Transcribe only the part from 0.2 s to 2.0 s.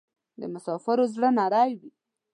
د مسافرو زړه نری وی